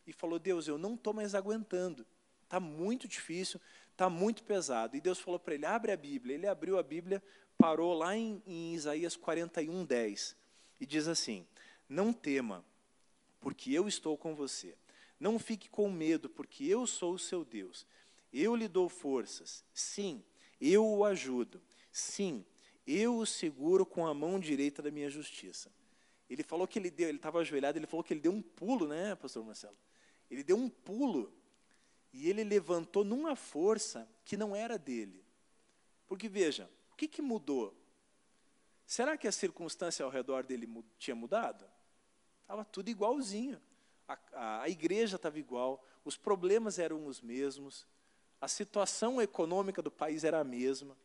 [0.05, 2.05] e falou: Deus, eu não estou mais aguentando,
[2.43, 3.59] está muito difícil,
[3.91, 4.97] está muito pesado.
[4.97, 6.35] E Deus falou para ele: abre a Bíblia.
[6.35, 7.23] Ele abriu a Bíblia,
[7.57, 10.35] parou lá em, em Isaías 41, 10,
[10.81, 11.47] e diz assim:
[11.87, 12.65] Não tema,
[13.39, 14.75] porque eu estou com você.
[15.17, 17.85] Não fique com medo, porque eu sou o seu Deus.
[18.33, 19.63] Eu lhe dou forças.
[19.73, 20.21] Sim,
[20.59, 21.61] eu o ajudo.
[21.91, 22.45] Sim,
[22.87, 25.71] eu o seguro com a mão direita da minha justiça.
[26.29, 28.87] Ele falou que ele deu, ele estava ajoelhado, ele falou que ele deu um pulo,
[28.87, 29.75] né, pastor Marcelo?
[30.29, 31.33] Ele deu um pulo
[32.13, 35.23] e ele levantou numa força que não era dele.
[36.07, 37.75] Porque veja, o que, que mudou?
[38.85, 41.65] Será que a circunstância ao redor dele tinha mudado?
[42.41, 43.61] Estava tudo igualzinho.
[44.07, 47.87] A, a, a igreja estava igual, os problemas eram os mesmos,
[48.41, 50.97] a situação econômica do país era a mesma,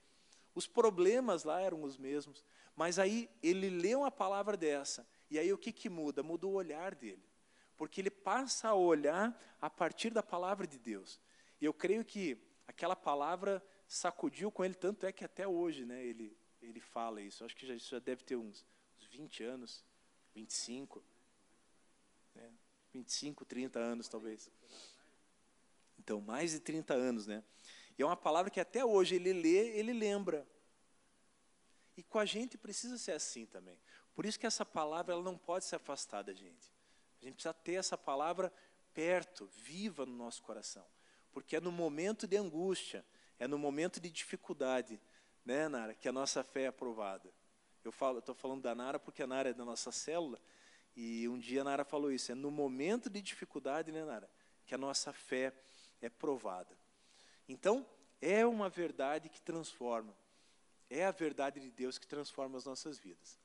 [0.56, 2.42] os problemas lá eram os mesmos.
[2.74, 6.22] Mas aí ele lê uma palavra dessa e aí o que, que muda?
[6.22, 7.22] Muda o olhar dele.
[7.76, 11.20] Porque ele passa a olhar a partir da palavra de Deus.
[11.60, 16.02] E eu creio que aquela palavra sacudiu com ele, tanto é que até hoje né,
[16.02, 17.44] ele, ele fala isso.
[17.44, 18.64] Acho que já, isso já deve ter uns,
[18.98, 19.84] uns 20 anos,
[20.34, 21.04] 25,
[22.34, 22.50] né,
[22.94, 24.50] 25, 30 anos talvez.
[25.98, 27.44] Então, mais de 30 anos, né?
[27.98, 30.46] E é uma palavra que até hoje ele lê, ele lembra.
[31.96, 33.78] E com a gente precisa ser assim também.
[34.14, 36.70] Por isso que essa palavra ela não pode se afastar da gente.
[37.20, 38.52] A gente precisa ter essa palavra
[38.92, 40.86] perto, viva no nosso coração.
[41.32, 43.04] Porque é no momento de angústia,
[43.38, 45.00] é no momento de dificuldade,
[45.44, 47.32] né, Nara, que a nossa fé é aprovada.
[47.84, 50.40] Eu estou falando da Nara porque a Nara é da nossa célula,
[50.96, 54.28] e um dia a Nara falou isso, é no momento de dificuldade, né, Nara,
[54.64, 55.54] que a nossa fé
[56.00, 56.76] é provada.
[57.48, 57.86] Então,
[58.20, 60.14] é uma verdade que transforma.
[60.88, 63.38] É a verdade de Deus que transforma as nossas vidas.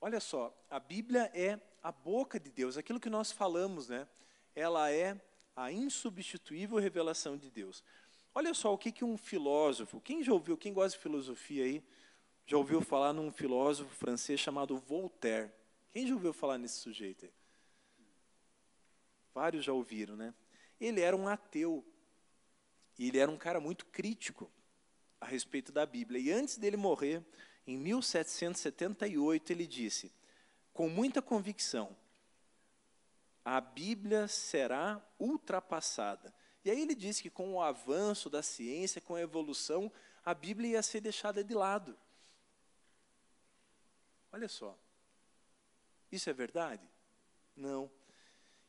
[0.00, 4.06] Olha só, a Bíblia é a boca de Deus, aquilo que nós falamos, né?
[4.54, 5.20] Ela é
[5.56, 7.82] a insubstituível revelação de Deus.
[8.34, 11.82] Olha só o que, que um filósofo, quem já ouviu, quem gosta de filosofia aí,
[12.46, 15.50] já ouviu falar num filósofo francês chamado Voltaire.
[15.90, 17.32] Quem já ouviu falar nesse sujeito aí?
[19.32, 20.34] Vários já ouviram, né?
[20.80, 21.84] Ele era um ateu.
[22.98, 24.50] E ele era um cara muito crítico
[25.20, 26.20] a respeito da Bíblia.
[26.20, 27.24] E antes dele morrer,
[27.66, 30.12] em 1778, ele disse,
[30.72, 31.96] com muita convicção,
[33.44, 36.34] a Bíblia será ultrapassada.
[36.64, 39.92] E aí ele disse que com o avanço da ciência, com a evolução,
[40.24, 41.96] a Bíblia ia ser deixada de lado.
[44.32, 44.76] Olha só.
[46.10, 46.88] Isso é verdade?
[47.54, 47.90] Não.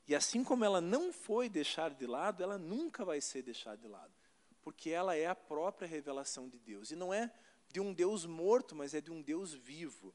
[0.08, 3.88] E assim como ela não foi deixada de lado, ela nunca vai ser deixada de
[3.88, 4.14] lado.
[4.62, 6.92] Porque ela é a própria revelação de Deus.
[6.92, 7.32] E não é
[7.70, 10.14] de um Deus morto, mas é de um Deus vivo.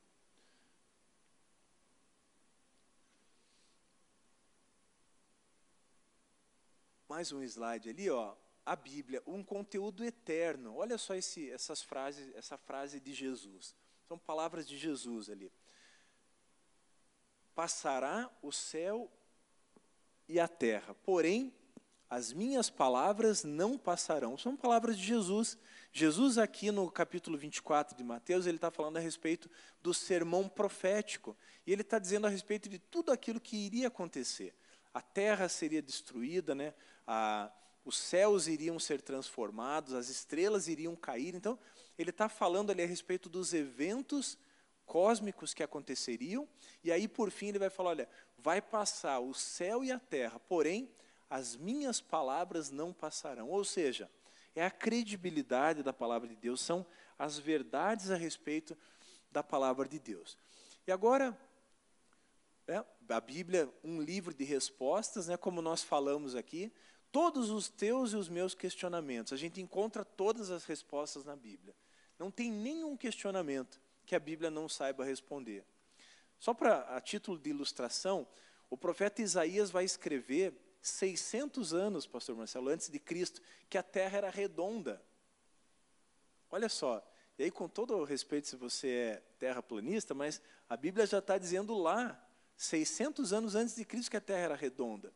[7.08, 8.36] Mais um slide ali, ó.
[8.64, 10.76] A Bíblia, um conteúdo eterno.
[10.76, 13.74] Olha só esse, essas frases, essa frase de Jesus.
[14.06, 15.52] São palavras de Jesus ali.
[17.52, 19.10] Passará o céu
[20.30, 21.52] e a terra, porém
[22.10, 24.36] as minhas palavras não passarão.
[24.36, 25.56] São palavras de Jesus.
[25.92, 29.48] Jesus, aqui no capítulo 24 de Mateus, ele está falando a respeito
[29.80, 31.36] do sermão profético.
[31.64, 34.52] E ele está dizendo a respeito de tudo aquilo que iria acontecer.
[34.92, 36.74] A terra seria destruída, né?
[37.06, 37.48] A,
[37.84, 41.36] os céus iriam ser transformados, as estrelas iriam cair.
[41.36, 41.56] Então,
[41.96, 44.36] ele está falando ali a respeito dos eventos
[44.90, 46.48] cósmicos que aconteceriam.
[46.82, 50.40] E aí, por fim, ele vai falar: olha, vai passar o céu e a terra,
[50.40, 50.90] porém
[51.30, 53.48] as minhas palavras não passarão.
[53.48, 54.10] Ou seja,
[54.52, 56.84] é a credibilidade da palavra de Deus, são
[57.16, 58.76] as verdades a respeito
[59.30, 60.36] da palavra de Deus.
[60.84, 61.38] E agora,
[62.66, 66.72] é, a Bíblia, um livro de respostas, né, como nós falamos aqui,
[67.12, 71.76] todos os teus e os meus questionamentos, a gente encontra todas as respostas na Bíblia.
[72.18, 75.64] Não tem nenhum questionamento que a Bíblia não saiba responder.
[76.36, 78.26] Só para a título de ilustração,
[78.68, 84.18] o profeta Isaías vai escrever 600 anos, pastor Marcelo, antes de Cristo, que a terra
[84.18, 85.00] era redonda.
[86.50, 91.06] Olha só, e aí com todo o respeito se você é terraplanista, mas a Bíblia
[91.06, 92.20] já está dizendo lá,
[92.56, 95.14] 600 anos antes de Cristo, que a terra era redonda.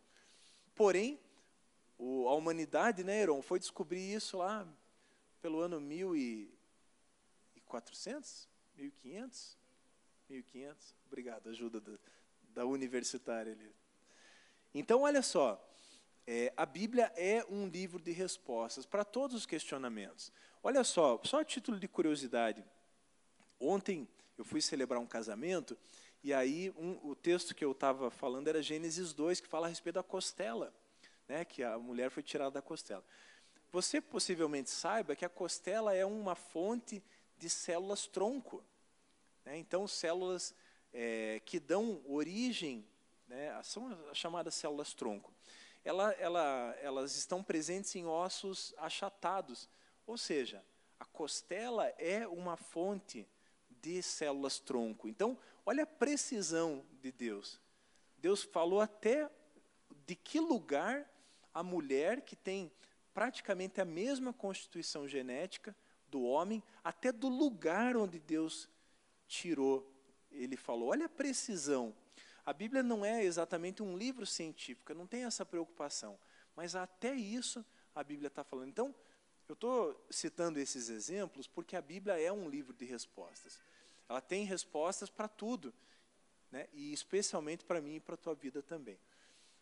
[0.72, 1.18] Porém,
[1.98, 4.64] o, a humanidade, né, Heron, foi descobrir isso lá
[5.42, 9.56] pelo ano 1400, 1500,
[10.28, 10.94] 1500.
[11.06, 11.92] Obrigado, ajuda da,
[12.50, 13.74] da universitária ali.
[14.74, 15.62] Então, olha só,
[16.26, 20.32] é, a Bíblia é um livro de respostas para todos os questionamentos.
[20.62, 22.64] Olha só, só a título de curiosidade.
[23.60, 25.76] Ontem eu fui celebrar um casamento
[26.22, 29.68] e aí um, o texto que eu estava falando era Gênesis 2, que fala a
[29.68, 30.72] respeito da costela,
[31.28, 33.04] né, que a mulher foi tirada da costela.
[33.70, 37.02] Você possivelmente saiba que a costela é uma fonte
[37.44, 38.64] de células tronco.
[39.44, 39.58] Né?
[39.58, 40.54] Então, células
[40.94, 42.88] é, que dão origem,
[43.28, 45.30] né, são as chamadas células tronco.
[45.84, 49.68] Ela, ela, elas estão presentes em ossos achatados,
[50.06, 50.64] ou seja,
[50.98, 53.28] a costela é uma fonte
[53.68, 55.06] de células tronco.
[55.06, 57.60] Então, olha a precisão de Deus.
[58.16, 59.30] Deus falou até
[60.06, 61.06] de que lugar
[61.52, 62.72] a mulher que tem
[63.12, 65.76] praticamente a mesma constituição genética
[66.14, 68.68] do homem, até do lugar onde Deus
[69.26, 69.92] tirou.
[70.30, 71.92] Ele falou: olha a precisão.
[72.46, 76.16] A Bíblia não é exatamente um livro científico, não tem essa preocupação.
[76.54, 78.68] Mas até isso a Bíblia está falando.
[78.68, 78.94] Então,
[79.48, 83.60] eu estou citando esses exemplos porque a Bíblia é um livro de respostas.
[84.08, 85.74] Ela tem respostas para tudo,
[86.52, 86.68] né?
[86.72, 89.00] e especialmente para mim e para a tua vida também.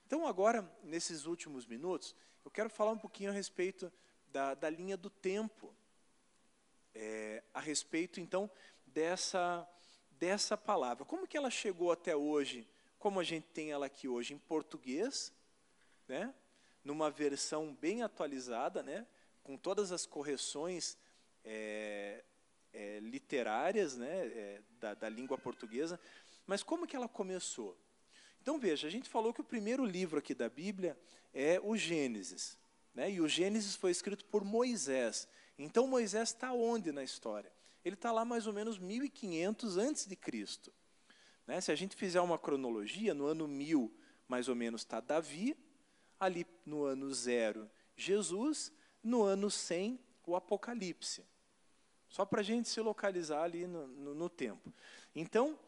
[0.06, 3.90] Então, agora, nesses últimos minutos, eu quero falar um pouquinho a respeito
[4.26, 5.74] da, da linha do tempo,
[6.94, 8.50] é, a respeito, então,
[8.86, 9.68] dessa,
[10.18, 11.04] dessa palavra.
[11.04, 12.66] Como que ela chegou até hoje,
[12.98, 15.32] como a gente tem ela aqui hoje, em português,
[16.08, 16.34] né?
[16.84, 19.06] numa versão bem atualizada, né?
[19.42, 20.96] com todas as correções
[21.44, 22.22] é,
[22.72, 24.26] é, literárias né?
[24.26, 25.98] É, da, da língua portuguesa,
[26.46, 27.76] mas como que ela começou?
[28.40, 30.98] Então veja, a gente falou que o primeiro livro aqui da Bíblia
[31.32, 32.58] é o Gênesis.
[32.94, 33.12] Né?
[33.12, 35.28] E o Gênesis foi escrito por Moisés.
[35.58, 37.52] Então Moisés está onde na história?
[37.84, 40.72] Ele está lá mais ou menos 1500 antes de Cristo.
[41.46, 41.60] Né?
[41.60, 43.92] Se a gente fizer uma cronologia, no ano 1000,
[44.28, 45.56] mais ou menos, está Davi,
[46.18, 51.24] ali no ano zero, Jesus, no ano 100, o Apocalipse.
[52.08, 54.72] Só para a gente se localizar ali no, no, no tempo.
[55.14, 55.58] Então,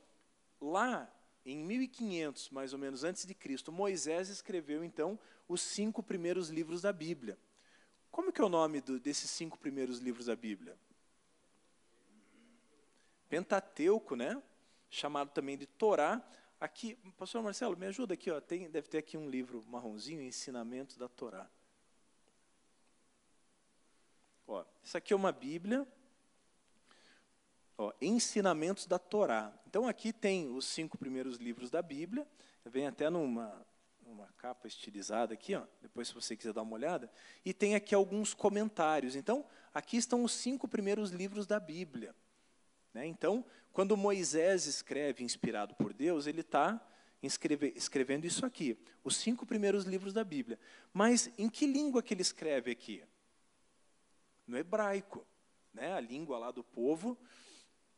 [0.60, 1.10] lá
[1.44, 5.18] em 1500, mais ou menos antes de Cristo, Moisés escreveu então
[5.48, 7.38] os cinco primeiros livros da Bíblia.
[8.14, 10.78] Como que é o nome do, desses cinco primeiros livros da Bíblia?
[13.28, 14.40] Pentateuco, né?
[14.88, 16.24] Chamado também de Torá.
[16.60, 18.40] Aqui, pastor Marcelo, me ajuda aqui, ó.
[18.40, 21.50] Tem, deve ter aqui um livro marronzinho, Ensinamentos da Torá.
[24.46, 25.84] Ó, isso aqui é uma Bíblia
[27.76, 29.52] Ó, ensinamentos da Torá.
[29.66, 32.24] Então aqui tem os cinco primeiros livros da Bíblia,
[32.64, 33.66] vem até numa,
[34.06, 37.10] numa capa estilizada aqui, ó, depois se você quiser dar uma olhada,
[37.44, 39.16] e tem aqui alguns comentários.
[39.16, 42.14] Então, aqui estão os cinco primeiros livros da Bíblia.
[42.92, 43.06] Né?
[43.06, 46.80] Então, quando Moisés escreve, inspirado por Deus, ele está
[47.22, 50.58] escrevendo isso aqui, os cinco primeiros livros da Bíblia.
[50.92, 53.02] Mas em que língua que ele escreve aqui?
[54.46, 55.26] No hebraico,
[55.72, 55.94] né?
[55.94, 57.18] a língua lá do povo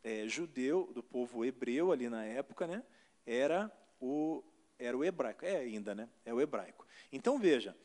[0.03, 2.81] é, judeu, do povo hebreu ali na época, né,
[3.25, 4.41] era o,
[4.79, 5.45] era o hebraico.
[5.45, 6.09] É ainda, né?
[6.25, 6.85] É o hebraico.
[7.11, 7.75] Então, veja,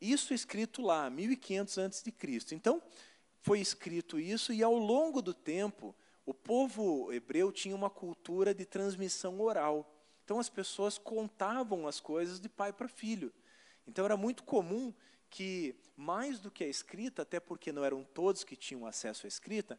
[0.00, 2.54] isso escrito lá, 1500 antes de Cristo.
[2.54, 2.82] Então,
[3.40, 5.94] foi escrito isso e ao longo do tempo,
[6.26, 9.90] o povo hebreu tinha uma cultura de transmissão oral.
[10.24, 13.32] Então as pessoas contavam as coisas de pai para filho.
[13.86, 14.94] Então era muito comum
[15.28, 19.28] que mais do que a escrita, até porque não eram todos que tinham acesso à
[19.28, 19.78] escrita,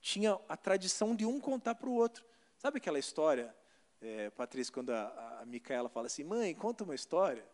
[0.00, 2.24] tinha a tradição de um contar para o outro.
[2.58, 3.54] Sabe aquela história,
[4.00, 7.44] é, Patrícia, quando a, a Micaela fala assim, mãe, conta uma história.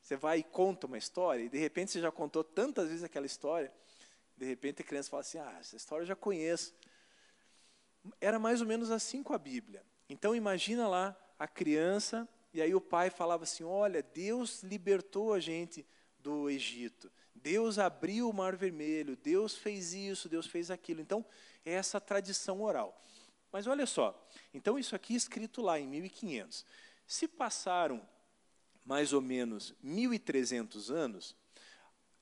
[0.00, 3.26] Você vai e conta uma história, e de repente você já contou tantas vezes aquela
[3.26, 3.72] história,
[4.36, 6.74] de repente a criança fala assim, ah, essa história eu já conheço.
[8.20, 9.84] Era mais ou menos assim com a Bíblia.
[10.08, 15.40] Então imagina lá a criança, e aí o pai falava assim, olha, Deus libertou a
[15.40, 15.84] gente
[16.18, 17.10] do Egito.
[17.34, 21.00] Deus abriu o mar vermelho, Deus fez isso, Deus fez aquilo.
[21.00, 21.24] Então,
[21.64, 23.00] é essa tradição oral.
[23.52, 26.64] Mas olha só, então isso aqui é escrito lá em 1500.
[27.06, 28.06] Se passaram
[28.84, 31.36] mais ou menos 1300 anos,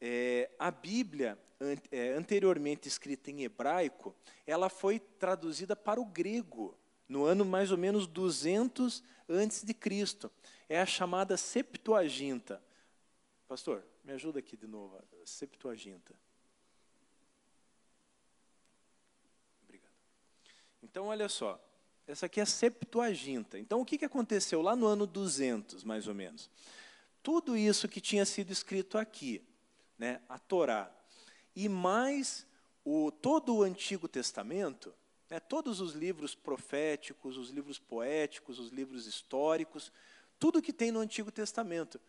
[0.01, 4.15] é, a Bíblia, an é, anteriormente escrita em hebraico,
[4.47, 6.77] ela foi traduzida para o grego.
[7.09, 10.31] no ano mais ou menos 200 antes de Cristo.
[10.69, 12.61] É a chamada Septuaginta.
[13.47, 16.15] Pastor, me ajuda aqui de novo, Septuaginta.
[19.63, 19.95] Obrigado.
[20.83, 21.61] Então, olha só,
[22.07, 23.59] essa aqui é a Septuaginta.
[23.59, 26.49] Então, o que, aconteceu lá no ano 200, mais ou menos?
[27.23, 29.43] Tudo isso que tinha sido escrito aqui,
[29.99, 30.91] né, a Torá,
[31.55, 32.47] e mais
[32.85, 34.95] o, todo o Antigo Testamento,
[35.29, 39.91] né, todos os livros proféticos, os livros poéticos, os livros históricos,
[40.39, 42.01] tudo que tem no Antigo Testamento.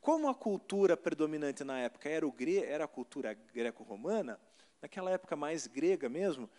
[0.00, 4.38] Como a cultura predominante na época era, o gre era a cultura greco-romana,
[4.82, 6.50] naquela época mais grega mesmo,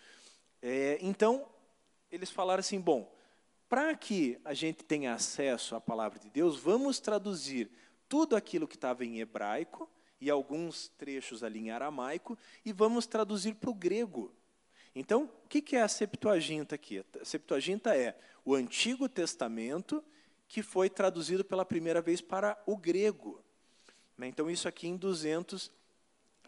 [0.60, 1.48] é, então
[2.12, 3.12] eles falaram assim: bom,
[3.70, 7.70] para que a gente tenha acesso à palavra de Deus, vamos traduzir
[8.08, 9.90] tudo aquilo que estava em hebraico
[10.20, 14.34] e alguns trechos ali em aramaico e vamos traduzir para o grego.
[14.96, 17.06] Então, o que é a Septuaginta aqui?
[17.22, 20.04] A Septuaginta é o Antigo Testamento
[20.48, 23.44] que foi traduzido pela primeira vez para o grego.
[24.18, 24.28] Né?
[24.28, 25.72] Então, isso aqui em 200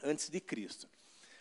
[0.01, 0.89] antes de Cristo.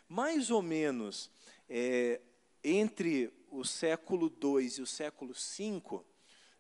[0.09, 1.31] Mais ou menos
[1.69, 2.21] é,
[2.63, 6.01] entre o século II e o século V,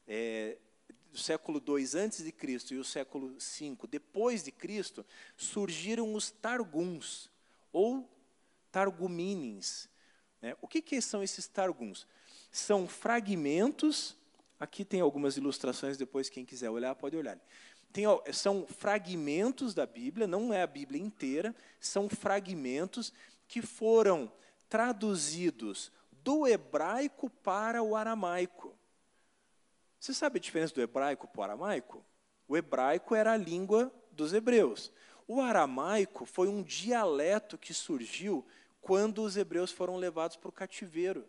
[0.06, 0.58] é,
[1.12, 5.04] o século II antes de Cristo e o século V depois de Cristo,
[5.36, 7.30] surgiram os targuns
[7.72, 8.08] ou
[8.70, 9.88] targumines,
[10.40, 10.56] né?
[10.60, 12.06] O que, que são esses targums?
[12.50, 14.16] São fragmentos,
[14.58, 17.38] aqui tem algumas ilustrações, depois quem quiser olhar pode olhar.
[17.92, 23.12] Tem, são fragmentos da Bíblia, não é a Bíblia inteira, são fragmentos
[23.46, 24.30] que foram
[24.68, 25.90] traduzidos
[26.22, 28.76] do hebraico para o aramaico.
[29.98, 32.04] Você sabe a diferença do hebraico para o aramaico?
[32.46, 34.92] O hebraico era a língua dos hebreus.
[35.26, 38.46] O aramaico foi um dialeto que surgiu
[38.80, 41.28] quando os hebreus foram levados para o cativeiro.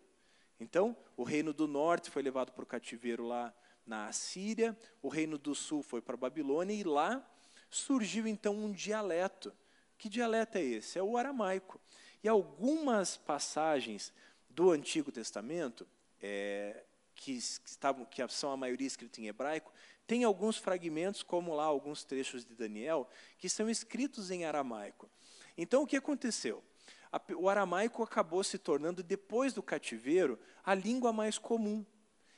[0.59, 3.53] Então, o reino do norte foi levado para o cativeiro lá
[3.85, 7.27] na Assíria, o reino do sul foi para a Babilônia, e lá
[7.69, 9.51] surgiu então um dialeto.
[9.97, 10.99] Que dialeto é esse?
[10.99, 11.81] É o aramaico.
[12.23, 14.13] E algumas passagens
[14.49, 15.87] do Antigo Testamento,
[16.21, 16.83] é,
[17.15, 19.71] que, estavam, que são a maioria escritas em hebraico,
[20.07, 23.07] tem alguns fragmentos, como lá alguns trechos de Daniel,
[23.37, 25.09] que são escritos em aramaico.
[25.57, 26.63] Então, o que aconteceu?
[27.35, 31.83] o aramaico acabou se tornando, depois do cativeiro, a língua mais comum.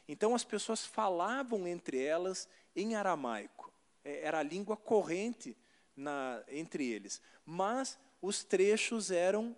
[0.07, 3.71] Então as pessoas falavam entre elas em aramaico.
[4.03, 5.57] É, era a língua corrente
[5.95, 7.21] na, entre eles.
[7.45, 9.55] Mas os trechos eram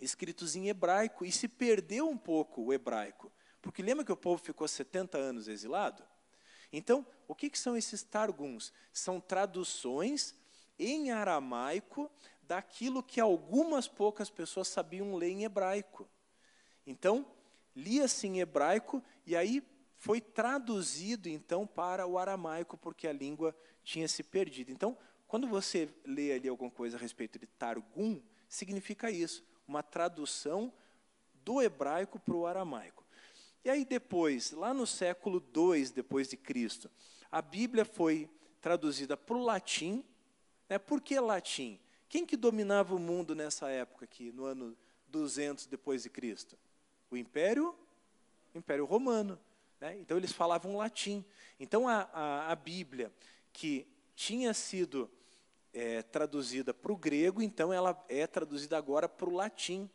[0.00, 3.32] escritos em hebraico e se perdeu um pouco o hebraico.
[3.60, 6.02] Porque lembra que o povo ficou 70 anos exilado?
[6.72, 8.72] Então, o que, que são esses targums?
[8.92, 10.34] São traduções
[10.78, 12.10] em aramaico
[12.42, 16.08] daquilo que algumas poucas pessoas sabiam ler em hebraico.
[16.86, 17.26] Então,
[17.74, 19.62] lia-se em hebraico e aí
[19.96, 24.70] foi traduzido então para o aramaico porque a língua tinha se perdido.
[24.70, 30.72] Então, quando você lê ali alguma coisa a respeito de Targum, significa isso, uma tradução
[31.44, 33.04] do hebraico para o aramaico.
[33.64, 36.90] E aí depois, lá no século II depois de Cristo,
[37.30, 40.04] a Bíblia foi traduzida para o latim.
[40.68, 40.78] Né?
[40.78, 41.78] Por que latim?
[42.08, 44.76] Quem que dominava o mundo nessa época aqui, no ano
[45.08, 46.56] 200 depois de Cristo?
[47.10, 47.74] O Império,
[48.54, 49.38] o Império Romano.
[49.80, 49.98] Né?
[49.98, 51.24] Então eles falavam latim.
[51.58, 53.12] Então a, a, a Bíblia,
[53.52, 55.10] que tinha sido
[55.76, 59.90] é, traduzida para o grego, então ela é traduzida agora para o latim.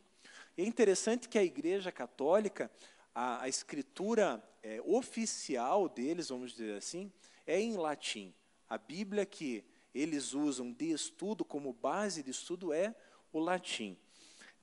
[0.56, 2.72] E é interessante que a Igreja Católica,
[3.16, 7.12] a, a escritura é, oficial deles, vamos dizer assim,
[7.48, 8.32] é em latim.
[8.70, 12.96] A Bíblia que eles usam de estudo, como base de estudo, é
[13.34, 13.98] o latim.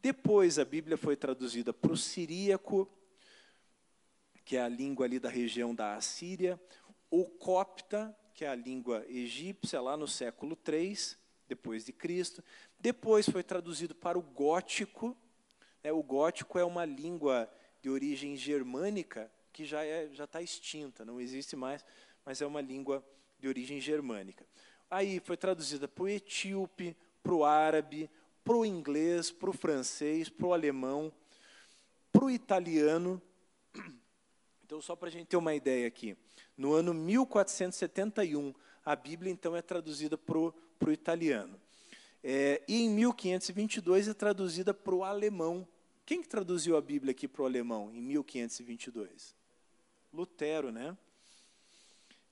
[0.01, 2.89] Depois a Bíblia foi traduzida para o siríaco,
[4.45, 6.61] que é a língua ali da região da Assíria,
[7.11, 10.97] o copta, que é a língua egípcia, lá no século III,
[11.49, 12.41] depois de Cristo.
[12.79, 15.17] Depois foi traduzido para o gótico.
[15.83, 21.05] Né, o gótico é uma língua de origem germânica que já é, já está extinta,
[21.05, 21.85] não existe mais,
[22.25, 23.05] mas é uma língua
[23.41, 24.47] de origem germânica.
[24.89, 28.09] Aí foi traduzida para o etíope, para o árabe,
[28.45, 31.13] para o inglês, para o francês, para o alemão,
[32.13, 33.21] para o italiano.
[34.65, 36.17] Então, só para a gente ter uma ideia aqui,
[36.59, 38.53] no ano 1471,
[38.85, 40.53] a Bíblia então é traduzida para o,
[40.89, 41.59] italiano.
[42.23, 45.67] É, e em 1522 é traduzida para o alemão.
[46.05, 49.37] Quem que traduziu a Bíblia aqui para o alemão em 1522?
[50.13, 50.97] Lutero, né?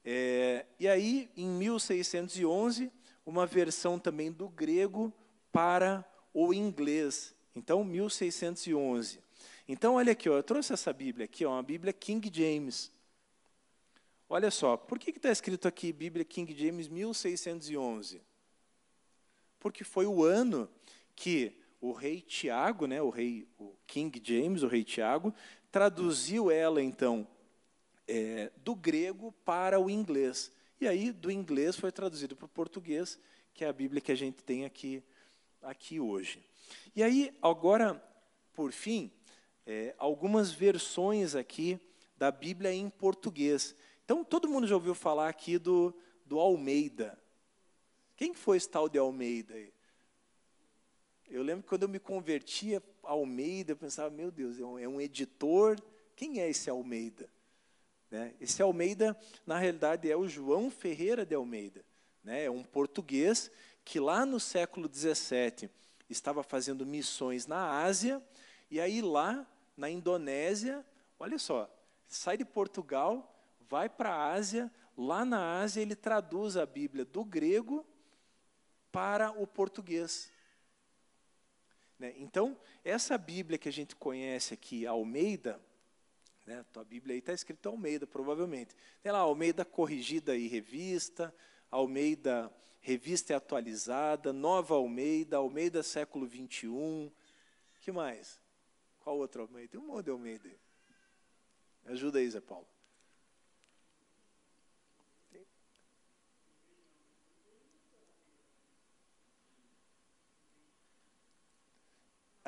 [0.05, 2.91] É, e aí, em 1611,
[3.25, 5.13] uma versão também do grego
[5.53, 6.05] para
[6.35, 7.33] o inglês.
[7.55, 9.21] Então, 1611.
[9.69, 12.91] Então, olha aqui, ó, eu trouxe essa Bíblia aqui, ó, uma Bíblia King James.
[14.29, 18.21] Olha só, por que está escrito aqui Bíblia King James 1611?
[19.61, 20.69] Porque foi o ano
[21.15, 25.33] que o rei Tiago, né, o rei o King James, o rei Tiago,
[25.71, 27.27] traduziu ela então
[28.09, 30.51] é, do grego para o inglês.
[30.81, 33.21] E aí do inglês foi traduzido para o português,
[33.55, 35.05] que é a Bíblia que a gente tem aqui
[35.63, 36.45] aqui hoje.
[36.95, 38.03] E aí agora,
[38.53, 39.11] por fim,
[39.65, 41.79] é, algumas versões aqui
[42.17, 43.75] da Bíblia em português.
[44.07, 45.95] Então todo mundo já ouviu falar aqui do
[46.27, 47.17] do Almeida.
[48.17, 49.55] Quem foi esse tal de Almeida?
[51.29, 54.89] Eu lembro que quando eu me convertia Almeida, eu pensava, meu Deus, é um, é
[54.89, 55.81] um editor.
[56.17, 57.29] Quem é esse Almeida?
[58.11, 58.35] Né?
[58.41, 61.85] Esse Almeida, na realidade, é o João Ferreira de Almeida.
[62.25, 62.45] Né?
[62.45, 63.51] É um português
[63.85, 65.71] que lá no século XVII
[66.09, 68.23] estava fazendo missões na Ásia,
[68.71, 69.47] e aí lá
[69.77, 70.85] na Indonésia,
[71.19, 71.71] olha só,
[72.09, 73.36] sai de Portugal,
[73.69, 77.87] vai para a Ásia, lá na Ásia ele traduz a Bíblia do grego
[78.91, 80.31] para o português.
[81.99, 82.15] Né?
[82.17, 85.61] Então, essa Bíblia que a gente conhece aqui, Almeida,
[86.47, 86.65] né?
[86.73, 88.75] tua Bíblia aí está escrito Almeida, provavelmente.
[89.03, 91.35] Tem lá Almeida corrigida e revista,
[91.71, 92.53] Almeida
[92.87, 97.11] revista e atualizada, Nova Almeida, Almeida século 21.
[97.81, 98.41] que mais?
[99.01, 99.73] Qual outro Almeida?
[99.73, 100.49] Tem um monte de Almeida.
[101.87, 102.67] Ajuda aí, Zé Paulo.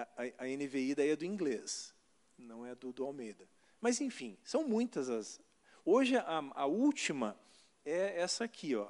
[0.03, 1.95] A, a NVI daí é do inglês,
[2.37, 3.49] não é do, do Almeida.
[3.81, 5.41] Mas, enfim, são muitas as.
[5.85, 7.39] Hoje, a, a última
[7.85, 8.89] é essa aqui, ó,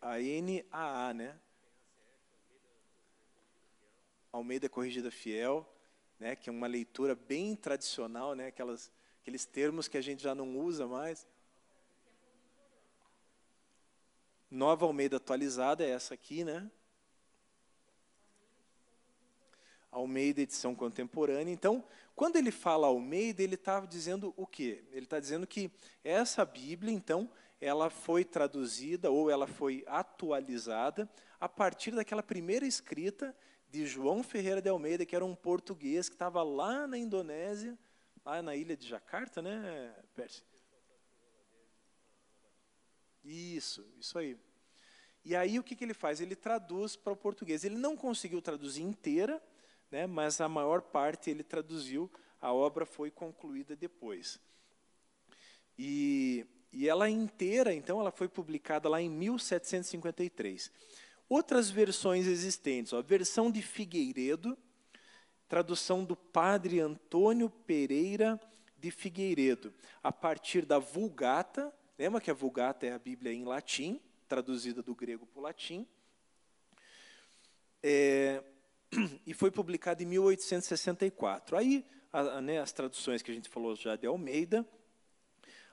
[0.00, 1.38] a NAA, né?
[4.30, 5.66] Almeida Corrigida Fiel,
[6.20, 8.92] né, que é uma leitura bem tradicional, né, aquelas,
[9.22, 11.26] aqueles termos que a gente já não usa mais.
[14.50, 16.70] Nova Almeida atualizada é essa aqui, né?
[19.90, 21.52] Almeida edição contemporânea.
[21.52, 21.84] Então,
[22.14, 24.84] quando ele fala Almeida, ele está dizendo o quê?
[24.92, 25.70] Ele está dizendo que
[26.04, 27.30] essa Bíblia, então,
[27.60, 31.08] ela foi traduzida ou ela foi atualizada
[31.40, 33.34] a partir daquela primeira escrita
[33.70, 37.78] de João Ferreira de Almeida, que era um português que estava lá na Indonésia,
[38.24, 40.42] lá na ilha de Jacarta, né, Percy?
[43.24, 44.38] Isso, isso aí.
[45.24, 46.20] E aí o que, que ele faz?
[46.20, 47.62] Ele traduz para o português.
[47.62, 49.42] Ele não conseguiu traduzir inteira,
[49.90, 52.10] né, mas a maior parte ele traduziu,
[52.40, 54.40] a obra foi concluída depois.
[55.78, 60.70] E, e ela inteira, então, ela foi publicada lá em 1753.
[61.28, 64.56] Outras versões existentes, ó, a versão de Figueiredo,
[65.48, 68.40] tradução do padre Antônio Pereira
[68.76, 74.00] de Figueiredo, a partir da Vulgata, lembra que a Vulgata é a Bíblia em latim,
[74.28, 75.86] traduzida do grego para o latim.
[77.82, 78.42] É,
[79.26, 81.56] e foi publicado em 1864.
[81.56, 84.66] Aí, a, a, né, as traduções que a gente falou já de Almeida,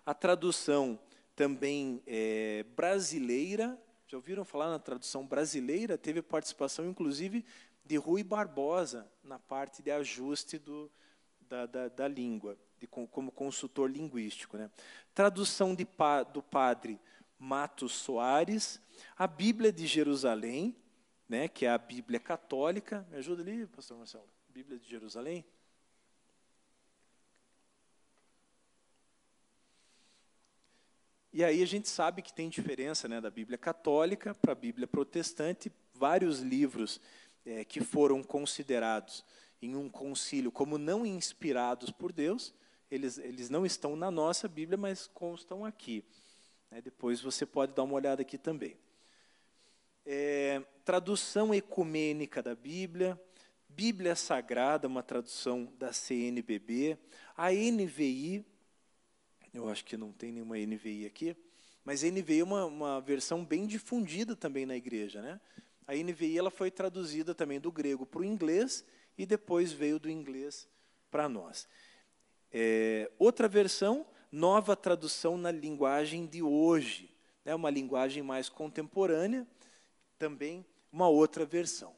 [0.05, 0.99] a tradução
[1.35, 5.97] também é, brasileira, já ouviram falar na tradução brasileira?
[5.97, 7.43] Teve participação, inclusive,
[7.83, 10.91] de Rui Barbosa na parte de ajuste do,
[11.41, 14.57] da, da, da língua, de, como consultor linguístico.
[14.57, 14.69] Né?
[15.13, 15.87] Tradução de,
[16.33, 16.99] do padre
[17.37, 18.79] Matos Soares,
[19.17, 20.75] a Bíblia de Jerusalém,
[21.27, 23.05] né, que é a Bíblia católica.
[23.09, 24.29] Me ajuda ali, pastor Marcelo.
[24.49, 25.43] Bíblia de Jerusalém.
[31.33, 34.87] E aí a gente sabe que tem diferença né, da Bíblia católica para a Bíblia
[34.87, 35.69] protestante.
[35.93, 37.01] Vários livros
[37.45, 39.25] é, que foram considerados
[39.61, 42.53] em um concílio como não inspirados por Deus,
[42.89, 46.05] eles, eles não estão na nossa Bíblia, mas constam aqui.
[46.71, 48.77] É, depois você pode dar uma olhada aqui também
[50.05, 53.19] é, tradução ecumênica da Bíblia,
[53.67, 56.97] Bíblia Sagrada, uma tradução da CNBB,
[57.35, 58.45] a NVI,
[59.53, 61.35] eu acho que não tem nenhuma NVI aqui,
[61.83, 65.21] mas a NVI é uma, uma versão bem difundida também na igreja.
[65.21, 65.39] Né?
[65.87, 68.85] A NVI ela foi traduzida também do grego para o inglês
[69.17, 70.67] e depois veio do inglês
[71.11, 71.67] para nós.
[72.51, 79.47] É, outra versão, nova tradução na linguagem de hoje, né, uma linguagem mais contemporânea,
[80.17, 81.95] também uma outra versão.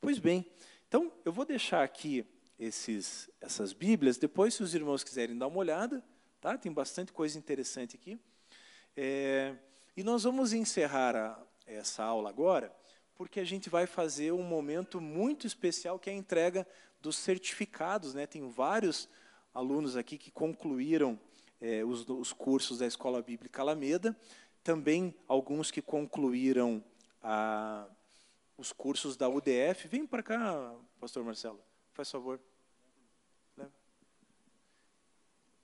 [0.00, 0.46] Pois bem,
[0.88, 2.26] então eu vou deixar aqui
[2.58, 6.04] esses, essas Bíblias, depois, se os irmãos quiserem dar uma olhada,
[6.40, 6.58] tá?
[6.58, 8.18] tem bastante coisa interessante aqui.
[8.96, 9.54] É,
[9.96, 12.74] e nós vamos encerrar a, essa aula agora,
[13.14, 16.66] porque a gente vai fazer um momento muito especial que é a entrega
[17.00, 18.14] dos certificados.
[18.14, 18.26] Né?
[18.26, 19.08] Tem vários
[19.54, 21.18] alunos aqui que concluíram
[21.60, 24.16] é, os, os, cursos da Escola Bíblica Alameda,
[24.62, 26.82] também alguns que concluíram
[27.22, 27.86] a,
[28.56, 29.88] os cursos da UDF.
[29.88, 31.60] Vem para cá, pastor Marcelo,
[31.92, 32.40] faz favor.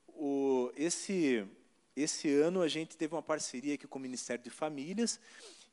[0.08, 1.46] O, esse,
[1.94, 5.20] esse ano a gente teve uma parceria aqui com o Ministério de Famílias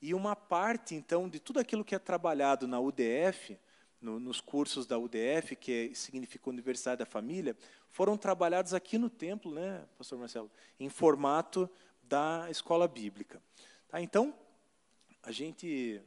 [0.02, 3.58] e uma parte, então, de tudo aquilo que é trabalhado na UDF,
[4.02, 7.56] no, nos cursos da UDF, que é, significa Universidade da Família,
[7.90, 11.70] foram trabalhados aqui no templo, né, pastor Marcelo, em formato
[12.04, 13.42] da escola bíblica.
[13.88, 14.36] Tá, então,
[15.24, 16.02] a gente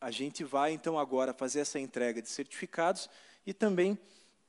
[0.00, 3.08] a gente vai então agora fazer essa entrega de certificados
[3.46, 3.98] e também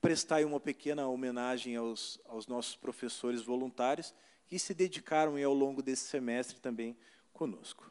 [0.02, 4.14] prestar uma pequena homenagem aos, aos nossos professores voluntários
[4.48, 6.96] que se dedicaram ao longo desse semestre também
[7.32, 7.90] conosco.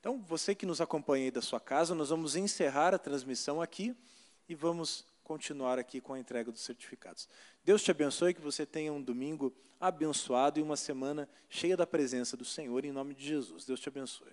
[0.00, 3.94] Então, você que nos acompanha aí da sua casa, nós vamos encerrar a transmissão aqui
[4.48, 7.28] e vamos continuar aqui com a entrega dos certificados.
[7.64, 12.36] Deus te abençoe, que você tenha um domingo abençoado e uma semana cheia da presença
[12.36, 13.64] do Senhor, em nome de Jesus.
[13.64, 14.32] Deus te abençoe.